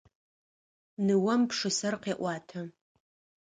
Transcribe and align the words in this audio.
Ныожъым 1.05 1.41
пшысэр 1.49 1.95
къеӏуатэ. 2.03 2.61